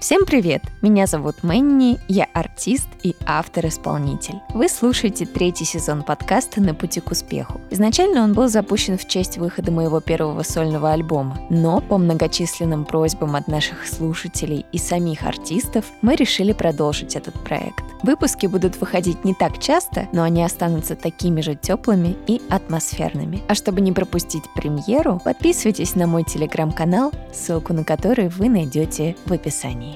Всем 0.00 0.26
привет! 0.26 0.62
Меня 0.82 1.06
зовут 1.06 1.42
Мэнни, 1.42 1.98
я 2.08 2.26
артист 2.34 2.88
и 3.02 3.16
автор-исполнитель. 3.24 4.34
Вы 4.52 4.68
слушаете 4.68 5.24
третий 5.24 5.64
сезон 5.64 6.02
подкаста 6.02 6.60
«На 6.60 6.74
пути 6.74 7.00
к 7.00 7.10
успеху». 7.10 7.60
Изначально 7.70 8.22
он 8.22 8.34
был 8.34 8.48
запущен 8.48 8.98
в 8.98 9.08
честь 9.08 9.38
выхода 9.38 9.72
моего 9.72 10.00
первого 10.00 10.42
сольного 10.42 10.92
альбома, 10.92 11.40
но 11.48 11.80
по 11.80 11.96
многочисленным 11.96 12.84
просьбам 12.84 13.34
от 13.34 13.48
наших 13.48 13.86
слушателей 13.86 14.66
и 14.72 14.78
самих 14.78 15.22
артистов 15.22 15.86
мы 16.02 16.16
решили 16.16 16.52
продолжить 16.52 17.16
этот 17.16 17.34
проект. 17.42 17.84
Выпуски 18.02 18.46
будут 18.46 18.78
выходить 18.78 19.24
не 19.24 19.32
так 19.32 19.58
часто, 19.58 20.08
но 20.12 20.22
они 20.22 20.44
останутся 20.44 20.96
такими 20.96 21.40
же 21.40 21.54
теплыми 21.54 22.14
и 22.26 22.42
атмосферными. 22.50 23.42
А 23.48 23.54
чтобы 23.54 23.80
не 23.80 23.92
пропустить 23.92 24.44
премьеру, 24.54 25.18
подписывайтесь 25.24 25.94
на 25.94 26.06
мой 26.06 26.24
телеграм-канал, 26.24 27.12
ссылку 27.32 27.72
на 27.72 27.84
который 27.84 28.28
вы 28.28 28.50
найдете 28.50 29.16
в 29.24 29.32
описании. 29.32 29.93